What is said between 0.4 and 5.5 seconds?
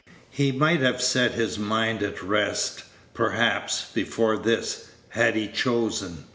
might have set his mind at rest, perhaps, before this, had he